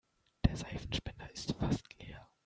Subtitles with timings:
[0.43, 2.27] Der Seifenspender ist fast leer.